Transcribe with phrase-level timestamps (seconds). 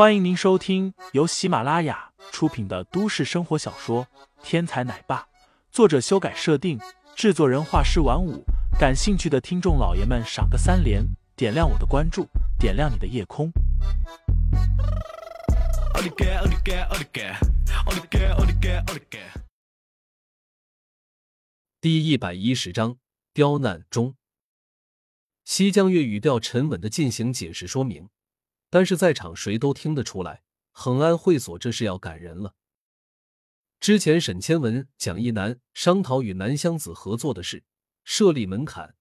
[0.00, 4.06] 欢迎您收听由喜马拉雅出品的都市生活小说
[4.42, 5.18] 《天才奶爸》，
[5.70, 6.80] 作者修改设定，
[7.14, 8.42] 制作人画师晚舞。
[8.78, 11.04] 感兴趣的听众老爷们，赏个三连，
[11.36, 12.26] 点亮我的关注，
[12.58, 13.52] 点亮你的夜空。
[21.78, 22.96] 第一百一十章
[23.34, 24.14] 刁难中，
[25.44, 28.08] 西江月语调沉稳的进行解释说明。
[28.70, 32.54] 但是在场谁都听得出来，恒安会所这是要赶人了。
[33.80, 37.64] 之前沈千文、蒋一南商讨与南湘子合作的事，
[38.04, 38.94] 设立门槛，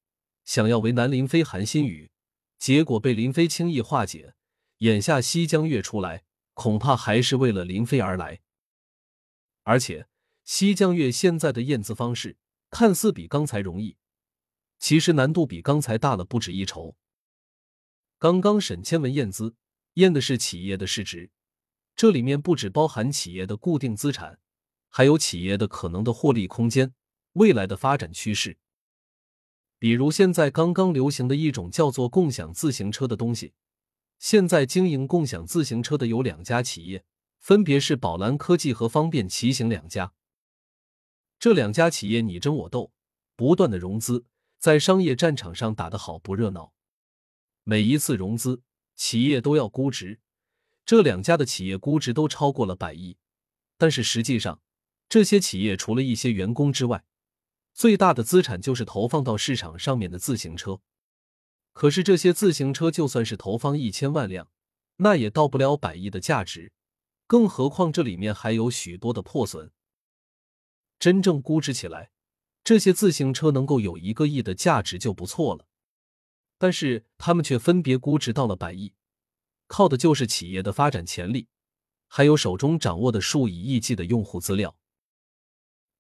[0.43, 2.11] 想要为难林飞、韩新宇，
[2.57, 4.33] 结果被林飞轻易化解。
[4.79, 8.39] 眼下西江月出来，恐怕还是为了林飞而来。
[9.63, 10.07] 而且
[10.45, 12.37] 西江月现在的验资方式，
[12.71, 13.97] 看似比刚才容易，
[14.79, 16.95] 其实难度比刚才大了不止一筹。
[18.19, 19.55] 刚刚沈千文验资，
[19.93, 21.31] 验的是企业的市值，
[21.95, 24.39] 这里面不只包含企业的固定资产，
[24.89, 26.93] 还有企业的可能的获利空间、
[27.31, 28.57] 未来的发展趋势。
[29.77, 33.53] 比如现在刚刚流行的一种叫做共享自行车的东西，
[34.17, 37.05] 现在经营共享自行车的有两家企业，
[37.39, 40.11] 分别是宝蓝科技和方便骑行两家。
[41.39, 42.91] 这两家企业你争我斗，
[43.37, 44.25] 不断的融资，
[44.57, 46.73] 在商业战场上打得好不热闹。
[47.63, 48.61] 每一次融资，
[48.95, 50.19] 企业都要估值，
[50.85, 53.17] 这两家的企业估值都超过了百亿。
[53.77, 54.61] 但是实际上，
[55.07, 57.05] 这些企业除了一些员工之外，
[57.73, 60.81] 最大的资产就是投放到市场上面的自行车。
[61.71, 64.51] 可是这些自行车就算是投放一千万辆，
[64.97, 66.73] 那也到不了百亿的价值。
[67.25, 69.71] 更何况这里面还有许多的破损。
[70.97, 72.11] 真正估值起来，
[72.63, 75.68] 这些自行车能够有一个亿的价值就不错了。
[76.59, 78.93] 但是他们却分别估值到了百亿，
[79.65, 81.47] 靠的就是企业的发展潜力，
[82.07, 84.75] 还有手中掌握的数以亿计的用户资料。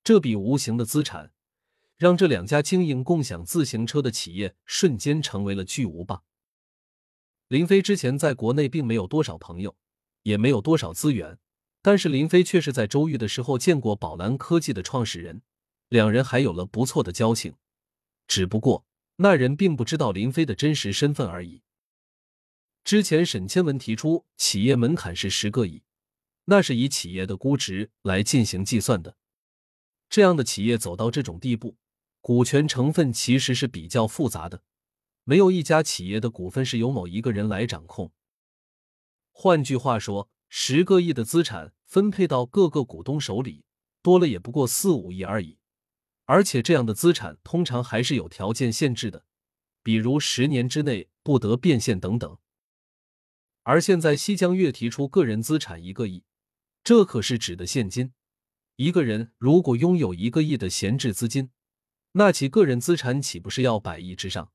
[0.03, 1.31] 这笔无形的资产，
[1.95, 6.23] 让这两家经营共享自行车的企业瞬间成为了巨无霸。
[7.47, 9.77] 林飞之前在国内并没有多少朋友，
[10.23, 11.39] 也没有多少资源，
[11.81, 15.41] 但是林飞却是在周瑜的时候见过宝蓝科技的创始人，
[15.87, 17.55] 两人还有了不错的交情。
[18.27, 18.88] 只不过。
[19.21, 21.61] 那人并不知道林飞的真实身份而已。
[22.85, 25.83] 之前沈千文提出企业门槛是十个亿，
[26.45, 29.17] 那是以企业的估值来进行计算的。
[30.09, 31.75] 这样的企业走到这种地步，
[32.21, 34.63] 股权成分其实是比较复杂的，
[35.25, 38.13] 没有一家企业的股份是由某一个人来掌控。
[39.33, 43.65] 换句话说，十个亿的资产分配到各个股东手里，
[44.01, 45.58] 多了也不过四五亿而已。
[46.29, 49.25] 而且这样的资产通常还是有条件限制的，
[49.81, 52.37] 比如十年之内不得变现等等。
[53.63, 56.23] 而现在西江月提出个人资产一个亿，
[56.83, 58.13] 这可是指的现金。
[58.75, 61.49] 一个人如果拥有一个亿的闲置资金，
[62.11, 64.51] 那其个人资产岂不是要百亿之上？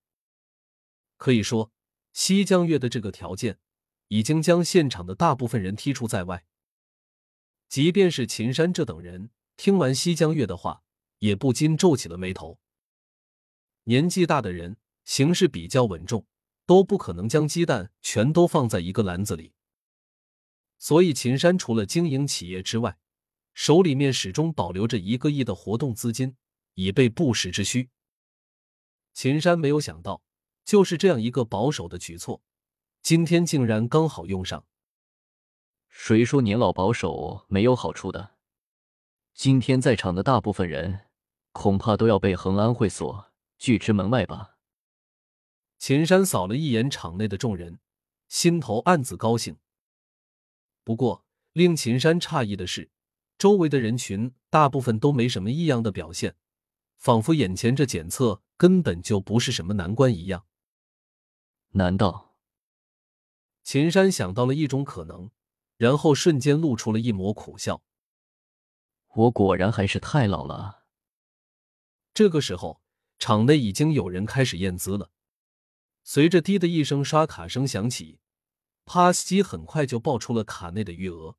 [1.16, 1.72] 可以说，
[2.12, 3.58] 西江月的这个条件
[4.06, 6.46] 已经将现场的大部分人踢出在外。
[7.68, 10.83] 即便是秦山这等人，听完西江月的话。
[11.24, 12.58] 也不禁皱起了眉头。
[13.84, 16.26] 年纪大的人行事比较稳重，
[16.66, 19.54] 都不可能将鸡蛋全都放在一个篮子里。
[20.76, 22.98] 所以秦山除了经营企业之外，
[23.54, 26.36] 手里面始终保留着一个亿的活动资金，
[26.74, 27.88] 以备不时之需。
[29.14, 30.22] 秦山没有想到，
[30.62, 32.42] 就是这样一个保守的举措，
[33.00, 34.66] 今天竟然刚好用上。
[35.88, 38.34] 谁说年老保守没有好处的？
[39.32, 41.03] 今天在场的大部分人。
[41.54, 44.58] 恐怕都要被恒安会所拒之门外吧。
[45.78, 47.78] 秦山扫了一眼场内的众人，
[48.28, 49.56] 心头暗自高兴。
[50.82, 52.90] 不过，令秦山诧异的是，
[53.38, 56.36] 周围的人群大部分都没什么异样的表现，
[56.98, 60.46] 仿佛眼前这检测根本就不是什么难关一样。
[61.70, 62.36] 难道？
[63.62, 65.30] 秦山想到了一种可能，
[65.76, 67.82] 然后瞬间露出了一抹苦笑。
[69.14, 70.83] 我果然还是太老了。
[72.14, 72.80] 这个时候，
[73.18, 75.10] 场内已经有人开始验资了。
[76.04, 78.20] 随着“滴”的一声刷卡声响起
[78.84, 81.36] ，pass 机很快就报出了卡内的余额。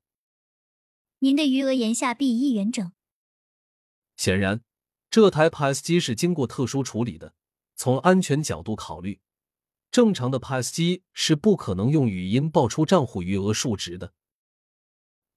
[1.20, 2.92] 您的余额言下必一元整。
[4.18, 4.64] 显然，
[5.10, 7.34] 这台 pass 机是经过特殊处理的。
[7.78, 9.22] 从安全角度考虑，
[9.92, 14.14] 正常的 pass 机是不可能用语音报出账户余额数值的。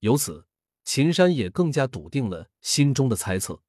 [0.00, 0.46] 由此，
[0.84, 3.62] 秦山也更加笃定了心中的猜测。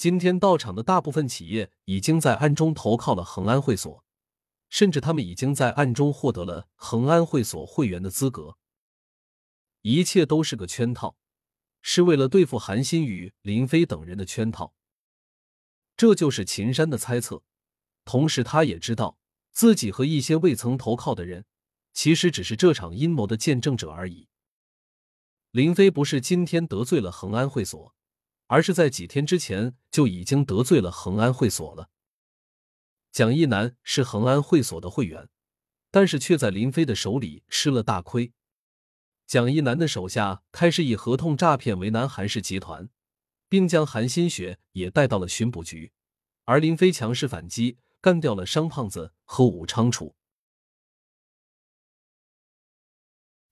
[0.00, 4.02] 今天到场的大部分企业已经在暗中投靠了恒安会所，
[4.70, 8.56] 甚至他们已经在暗中获得了恒安会所会员的资格，
[9.82, 11.18] 一切都是个圈套，
[11.82, 14.74] 是为了对付韩新宇、林飞等人的圈套。
[15.98, 17.42] 这就是秦山的猜测，
[18.06, 19.18] 同时他也知道
[19.52, 21.44] 自己和一些未曾投靠的人，
[21.92, 24.28] 其实只是这场阴谋的见证者而已。
[25.50, 27.94] 林飞不是今天得罪了恒安会所，
[28.50, 31.88] 而是在几天之前就已经得罪了恒安会所了。
[33.12, 35.28] 蒋一南是恒安会所的会员，
[35.92, 38.32] 但是却在林飞的手里吃了大亏。
[39.24, 42.88] 蒋一南的手下开始以合同诈骗为难韩氏集团，
[43.48, 45.92] 并将韩新雪也带到了巡捕局，
[46.44, 50.16] 而林飞强势反击，干掉了商胖子和武昌楚。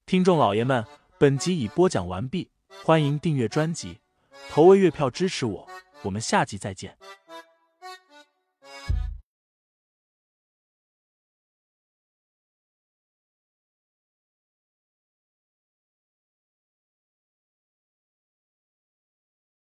[0.05, 0.85] 听众老爷们。
[1.21, 2.53] 本集已播讲完毕，
[2.85, 3.99] 欢迎订阅专辑，
[4.51, 5.69] 投喂月票支持我，
[6.03, 6.97] 我们下集再见。